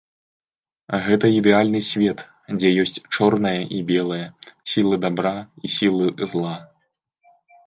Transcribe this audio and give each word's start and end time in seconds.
Гэта 1.07 1.25
ідэальны 1.39 1.81
свет, 1.89 2.19
дзе 2.57 2.69
ёсць 2.85 2.97
чорнае 3.15 3.53
і 3.77 3.83
белае, 3.93 4.21
сілы 4.73 4.95
дабра 5.05 5.35
і 5.69 5.73
сілы 5.77 6.05
зла. 6.35 6.57